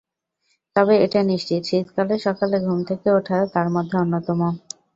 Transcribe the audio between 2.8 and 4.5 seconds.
থেকে ওঠা তার মধ্যে অন্যতম।